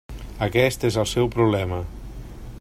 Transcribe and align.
Aquest 0.45 0.87
és 0.89 0.97
el 1.03 1.09
seu 1.11 1.31
problema. 1.37 1.83